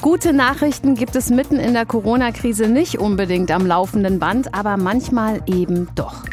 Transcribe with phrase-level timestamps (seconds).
[0.00, 5.42] Gute Nachrichten gibt es mitten in der Corona-Krise nicht unbedingt am laufenden Band, aber manchmal
[5.46, 6.24] eben doch.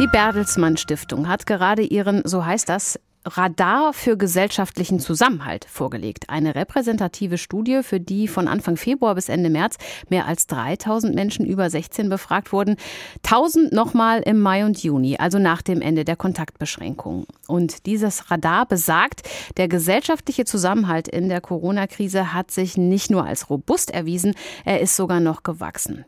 [0.00, 6.30] Die Bertelsmann Stiftung hat gerade ihren, so heißt das, Radar für gesellschaftlichen Zusammenhalt vorgelegt.
[6.30, 9.76] Eine repräsentative Studie, für die von Anfang Februar bis Ende März
[10.08, 12.76] mehr als 3000 Menschen über 16 befragt wurden.
[13.24, 17.26] 1000 nochmal im Mai und Juni, also nach dem Ende der Kontaktbeschränkungen.
[17.48, 19.22] Und dieses Radar besagt,
[19.56, 24.96] der gesellschaftliche Zusammenhalt in der Corona-Krise hat sich nicht nur als robust erwiesen, er ist
[24.96, 26.04] sogar noch gewachsen.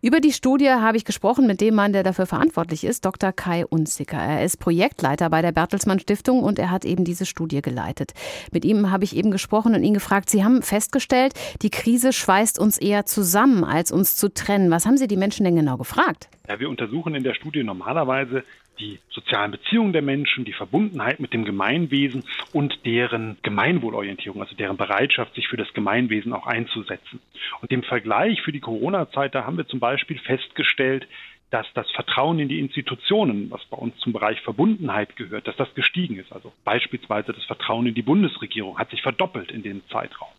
[0.00, 3.32] Über die Studie habe ich gesprochen mit dem Mann, der dafür verantwortlich ist, Dr.
[3.32, 4.18] Kai Unziker.
[4.18, 8.12] Er ist Projektleiter bei der Bertelsmann Stiftung und und er hat eben diese Studie geleitet.
[8.50, 12.58] Mit ihm habe ich eben gesprochen und ihn gefragt, Sie haben festgestellt, die Krise schweißt
[12.58, 14.70] uns eher zusammen, als uns zu trennen.
[14.70, 16.28] Was haben Sie die Menschen denn genau gefragt?
[16.48, 18.42] Ja, wir untersuchen in der Studie normalerweise
[18.78, 24.76] die sozialen Beziehungen der Menschen, die Verbundenheit mit dem Gemeinwesen und deren Gemeinwohlorientierung, also deren
[24.76, 27.20] Bereitschaft, sich für das Gemeinwesen auch einzusetzen.
[27.62, 31.06] Und im Vergleich für die Corona-Zeit, da haben wir zum Beispiel festgestellt,
[31.50, 35.72] dass das Vertrauen in die Institutionen, was bei uns zum Bereich Verbundenheit gehört, dass das
[35.74, 36.32] gestiegen ist.
[36.32, 40.30] Also beispielsweise das Vertrauen in die Bundesregierung hat sich verdoppelt in dem Zeitraum.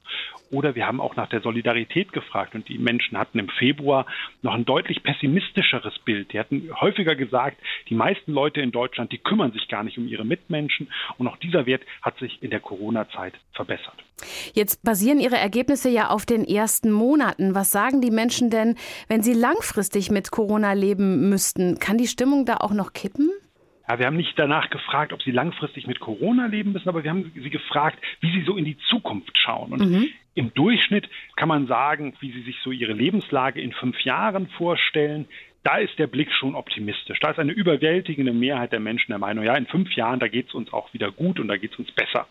[0.52, 4.06] Oder wir haben auch nach der Solidarität gefragt und die Menschen hatten im Februar
[4.42, 6.34] noch ein deutlich pessimistischeres Bild.
[6.34, 7.58] Die hatten häufiger gesagt,
[7.90, 11.38] die meisten Leute in Deutschland, die kümmern sich gar nicht um ihre Mitmenschen und auch
[11.38, 14.04] dieser Wert hat sich in der Corona-Zeit verbessert.
[14.54, 17.54] Jetzt basieren Ihre Ergebnisse ja auf den ersten Monaten.
[17.54, 18.76] Was sagen die Menschen denn,
[19.08, 21.78] wenn sie langfristig mit Corona leben müssten?
[21.78, 23.30] Kann die Stimmung da auch noch kippen?
[23.88, 27.10] Ja, wir haben nicht danach gefragt, ob sie langfristig mit Corona leben müssen, aber wir
[27.10, 29.72] haben sie gefragt, wie sie so in die Zukunft schauen.
[29.72, 30.10] Und mhm.
[30.36, 35.26] im Durchschnitt kann man sagen, wie sie sich so ihre Lebenslage in fünf Jahren vorstellen.
[35.64, 37.20] Da ist der Blick schon optimistisch.
[37.22, 40.50] Da ist eine überwältigende Mehrheit der Menschen der Meinung, ja, in fünf Jahren, da geht
[40.50, 42.28] es uns auch wieder gut und da geht es uns besser.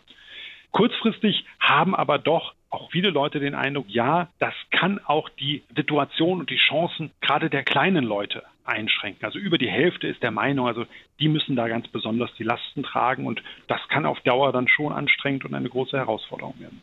[0.72, 6.40] Kurzfristig haben aber doch auch viele Leute den Eindruck, ja, das kann auch die Situation
[6.40, 9.24] und die Chancen gerade der kleinen Leute einschränken.
[9.24, 10.84] Also über die Hälfte ist der Meinung, also
[11.20, 14.92] die müssen da ganz besonders die Lasten tragen und das kann auf Dauer dann schon
[14.92, 16.82] anstrengend und eine große Herausforderung werden.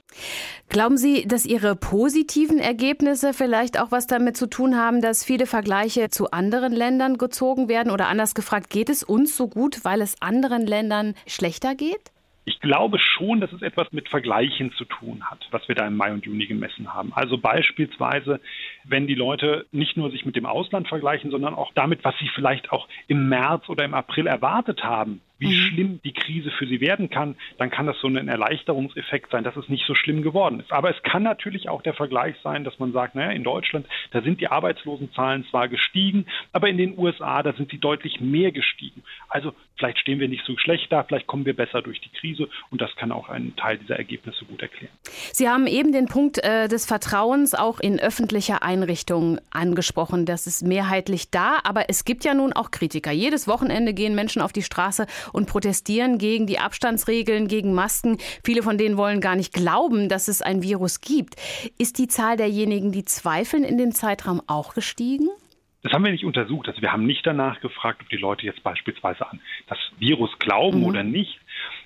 [0.70, 5.46] Glauben Sie, dass Ihre positiven Ergebnisse vielleicht auch was damit zu tun haben, dass viele
[5.46, 10.02] Vergleiche zu anderen Ländern gezogen werden oder anders gefragt, geht es uns so gut, weil
[10.02, 12.13] es anderen Ländern schlechter geht?
[12.46, 15.96] Ich glaube schon, dass es etwas mit Vergleichen zu tun hat, was wir da im
[15.96, 17.14] Mai und Juni gemessen haben.
[17.14, 18.42] Also beispielsweise,
[18.84, 22.30] wenn die Leute nicht nur sich mit dem Ausland vergleichen, sondern auch damit, was sie
[22.36, 25.68] vielleicht auch im März oder im April erwartet haben, wie mhm.
[25.68, 29.56] schlimm die Krise für sie werden kann, dann kann das so ein Erleichterungseffekt sein, dass
[29.58, 30.72] es nicht so schlimm geworden ist.
[30.72, 34.22] Aber es kann natürlich auch der Vergleich sein, dass man sagt, naja, in Deutschland, da
[34.22, 39.04] sind die Arbeitslosenzahlen zwar gestiegen, aber in den USA, da sind sie deutlich mehr gestiegen.
[39.28, 42.48] Also vielleicht stehen wir nicht so schlecht da, vielleicht kommen wir besser durch die Krise
[42.70, 44.94] und das kann auch einen Teil dieser Ergebnisse gut erklären.
[45.34, 50.26] Sie haben eben den Punkt äh, des Vertrauens auch in öffentliche Einrichtungen angesprochen.
[50.26, 53.12] Das ist mehrheitlich da, aber es gibt ja nun auch Kritiker.
[53.12, 58.18] Jedes Wochenende gehen Menschen auf die Straße und protestieren gegen die Abstandsregeln, gegen Masken.
[58.46, 61.36] Viele von denen wollen gar nicht glauben, dass es ein Virus gibt.
[61.78, 65.28] Ist die Zahl derjenigen, die zweifeln, in dem Zeitraum auch gestiegen?
[65.84, 66.70] Das haben wir nicht untersucht.
[66.70, 70.80] Also wir haben nicht danach gefragt, ob die Leute jetzt beispielsweise an das Virus glauben
[70.80, 70.86] mhm.
[70.86, 71.40] oder nicht.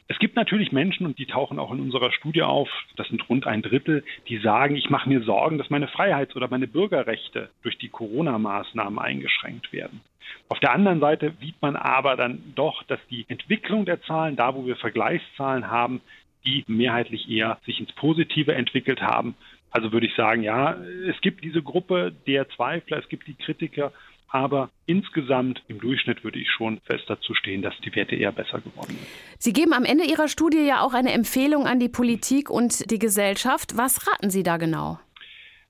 [0.09, 3.45] Es gibt natürlich Menschen, und die tauchen auch in unserer Studie auf, das sind rund
[3.45, 7.77] ein Drittel, die sagen, ich mache mir Sorgen, dass meine Freiheits- oder meine Bürgerrechte durch
[7.77, 10.01] die Corona-Maßnahmen eingeschränkt werden.
[10.49, 14.55] Auf der anderen Seite sieht man aber dann doch, dass die Entwicklung der Zahlen, da
[14.55, 16.01] wo wir Vergleichszahlen haben,
[16.45, 19.35] die mehrheitlich eher sich ins Positive entwickelt haben.
[19.71, 23.91] Also würde ich sagen, ja, es gibt diese Gruppe der Zweifler, es gibt die Kritiker,
[24.29, 28.59] aber insgesamt im Durchschnitt würde ich schon fest dazu stehen, dass die Werte eher besser
[28.59, 29.07] geworden sind.
[29.39, 32.99] Sie geben am Ende Ihrer Studie ja auch eine Empfehlung an die Politik und die
[32.99, 33.77] Gesellschaft.
[33.77, 34.99] Was raten Sie da genau?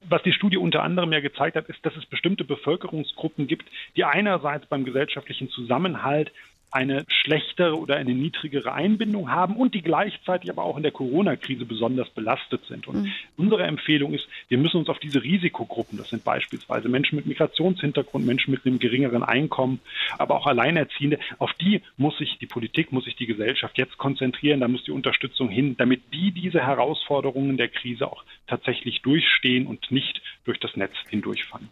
[0.09, 3.66] Was die Studie unter anderem ja gezeigt hat, ist, dass es bestimmte Bevölkerungsgruppen gibt,
[3.96, 6.31] die einerseits beim gesellschaftlichen Zusammenhalt
[6.77, 11.65] eine schlechtere oder eine niedrigere Einbindung haben und die gleichzeitig aber auch in der Corona-Krise
[11.65, 12.88] besonders belastet sind.
[12.88, 13.11] Und mhm.
[13.35, 18.25] unsere Empfehlung ist, wir müssen uns auf diese Risikogruppen, das sind beispielsweise Menschen mit Migrationshintergrund,
[18.25, 19.79] Menschen mit einem geringeren Einkommen,
[20.19, 24.59] aber auch Alleinerziehende, auf die muss sich die Politik, muss sich die Gesellschaft jetzt konzentrieren,
[24.59, 29.91] da muss die Unterstützung hin, damit die diese Herausforderungen der Krise auch tatsächlich durchstehen und
[29.91, 31.69] nicht durch das Netz hindurchfallen.